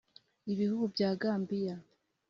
Ibihugu 0.51 0.83
bya 0.93 1.09
Gambiya 1.21 1.75